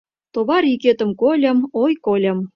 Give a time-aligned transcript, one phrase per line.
[0.33, 2.39] Товар йӱкетым кольым, ой, кольым.